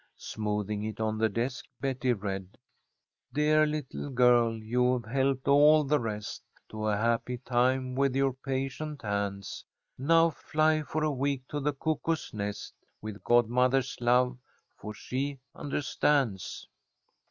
Smoothing 0.17 0.83
it 0.83 0.99
on 0.99 1.19
the 1.19 1.29
desk, 1.29 1.67
Betty 1.79 2.11
read: 2.11 2.57
"Dear 3.31 3.67
little 3.67 4.09
girl, 4.09 4.57
you 4.57 4.93
have 4.93 5.05
helped 5.05 5.47
all 5.47 5.83
the 5.83 5.99
rest 5.99 6.41
To 6.69 6.87
a 6.87 6.97
happy 6.97 7.37
time 7.37 7.93
with 7.93 8.15
your 8.15 8.33
patient 8.33 9.03
hands. 9.03 9.63
Now 9.99 10.31
fly 10.31 10.81
for 10.81 11.03
a 11.03 11.11
week 11.11 11.47
to 11.49 11.59
the 11.59 11.73
Cuckoo's 11.73 12.33
Nest, 12.33 12.73
With 12.99 13.23
godmother's 13.23 13.95
love, 14.01 14.39
for 14.75 14.91
she 14.95 15.39
understands." 15.53 16.67